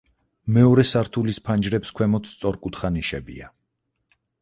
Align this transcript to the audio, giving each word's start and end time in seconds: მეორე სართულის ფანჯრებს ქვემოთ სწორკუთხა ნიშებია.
მეორე 0.55 0.85
სართულის 0.91 1.39
ფანჯრებს 1.49 1.93
ქვემოთ 2.01 2.33
სწორკუთხა 2.33 2.95
ნიშებია. 2.99 3.55